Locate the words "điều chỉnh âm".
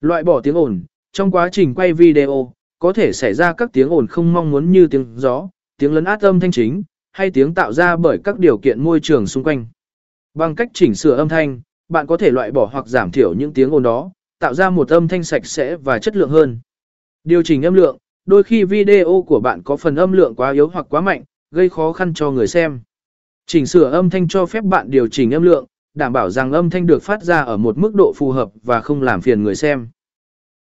17.24-17.74, 24.90-25.42